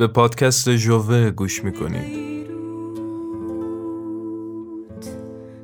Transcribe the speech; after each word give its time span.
به 0.00 0.06
پادکست 0.06 0.68
جوه 0.68 1.30
گوش 1.30 1.64
میکنید 1.64 2.50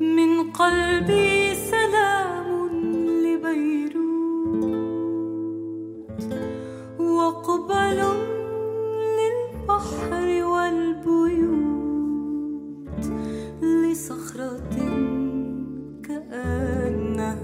من 0.00 0.50
قلبي 0.52 1.54
سلام 1.54 2.70
لبيروت 3.24 4.64
وقبل 7.00 8.00
للبحر 9.18 10.44
والبيوت. 10.44 11.54
لصخرة 13.62 14.76
كأنها. 16.02 17.36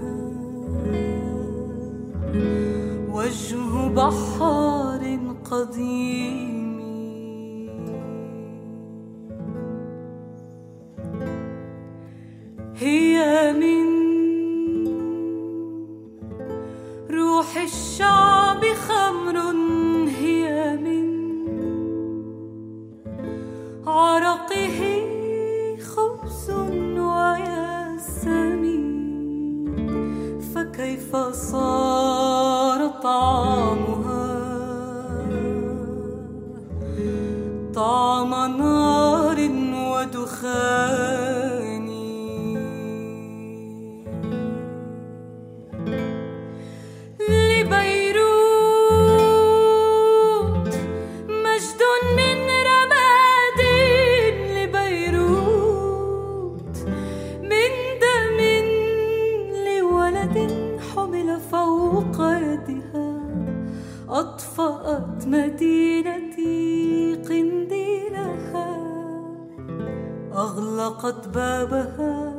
وجه 3.13 3.89
بحار 3.95 5.19
قديم. 5.51 6.62
هي 12.83 13.53
من 13.53 13.87
روح 17.11 17.57
الشعب 17.57 18.61
خمر 18.87 19.37
هي 20.07 20.77
من 20.77 21.07
عرقه 23.87 24.79
خبز 25.81 26.51
وياسمين 26.99 28.43
فكيف 30.55 31.15
صار 31.31 32.87
طعمها؟ 32.87 34.43
طعم 37.75 38.31
نار 38.57 39.39
ودخان 39.73 40.62
يدها 62.69 63.19
أطفأت 64.09 65.27
مدينتي 65.27 67.15
قنديلها. 67.29 68.77
أغلقت 70.33 71.27
بابها 71.27 72.33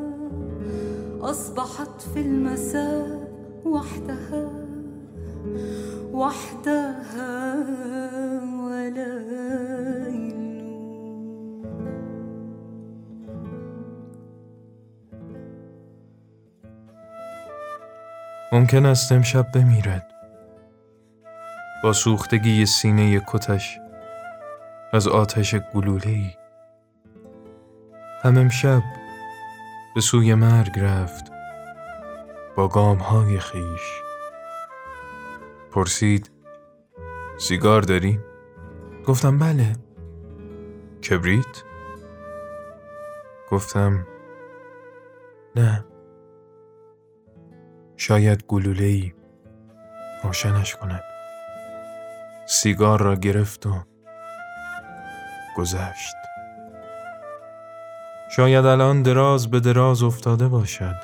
أصبحت 1.20 2.00
في 2.14 2.20
المساء 2.20 3.28
وحدها. 3.64 4.50
وحدها 6.12 7.54
وليل 8.64 9.24
ممکن 18.52 18.86
است 18.86 19.12
امشب 19.12 19.46
بمیرد. 19.54 20.13
با 21.84 21.92
سوختگی 21.92 22.66
سینه 22.66 23.20
کتش 23.26 23.78
از 24.92 25.08
آتش 25.08 25.54
گلوله‌ای. 25.54 26.30
هم 28.22 28.38
امشب 28.38 28.82
به 29.94 30.00
سوی 30.00 30.34
مرگ 30.34 30.80
رفت 30.80 31.32
با 32.56 32.68
گامهای 32.68 33.38
خویش. 33.38 34.02
پرسید 35.72 36.30
سیگار 37.38 37.82
داری؟ 37.82 38.20
گفتم 39.06 39.38
بله. 39.38 39.72
کبریت؟ 41.08 41.62
گفتم 43.50 44.06
نه. 45.56 45.84
شاید 47.96 48.44
گلوله‌ای 48.46 49.14
روشنش 50.22 50.76
کند. 50.76 51.13
سیگار 52.46 53.02
را 53.02 53.14
گرفت 53.14 53.66
و 53.66 53.84
گذشت. 55.56 56.14
شاید 58.36 58.66
الان 58.66 59.02
دراز 59.02 59.50
به 59.50 59.60
دراز 59.60 60.02
افتاده 60.02 60.48
باشد. 60.48 60.96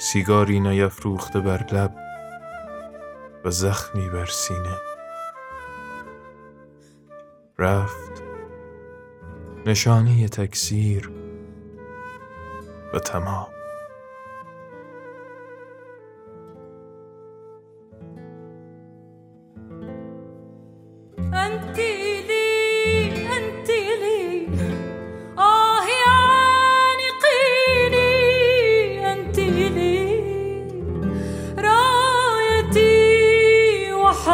سیگاری 0.00 0.60
نیفروخته 0.60 1.40
بر 1.40 1.64
لب 1.72 1.94
و 3.44 3.50
زخمی 3.50 4.08
بر 4.08 4.26
سینه. 4.26 4.78
رفت 7.58 8.22
نشانه 9.66 10.28
تکثیر 10.28 11.10
و 12.94 12.98
تمام. 12.98 13.57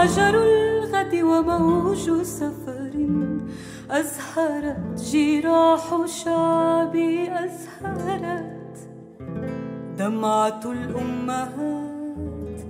وحجر 0.04 0.42
الغد 0.42 1.14
وموج 1.14 2.22
سفر. 2.22 3.08
أزهرت 3.90 5.00
جراح 5.12 6.06
شعبي 6.06 7.30
أزهرت 7.32 8.88
دمعة 9.98 10.60
الأمهات. 10.64 12.60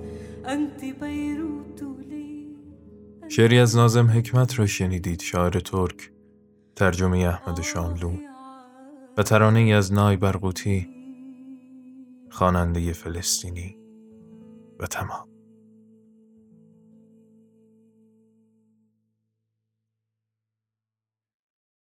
أنت 0.47 0.85
بيروت 1.01 1.81
لي. 2.09 2.34
شعری 3.29 3.59
از 3.59 3.75
نازم 3.75 4.07
حکمت 4.07 4.59
را 4.59 4.65
شنیدید 4.65 5.21
شاعر 5.21 5.59
ترک 5.59 6.11
ترجمه 6.75 7.17
احمد 7.17 7.61
شاملو 7.61 8.11
و 9.17 9.23
ترانه 9.23 9.59
ای 9.59 9.73
از 9.73 9.93
نای 9.93 10.17
برقوتی 10.17 10.89
خواننده 12.29 12.93
فلسطینی 12.93 13.77
و 14.79 14.87
تمام. 14.87 15.34